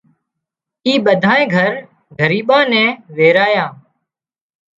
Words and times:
اِي 0.85 0.93
ٻڌانئي 1.05 1.43
گھر 1.55 1.71
ڳريبان 2.17 2.65
نين 2.71 2.89
ويرايان 3.15 3.71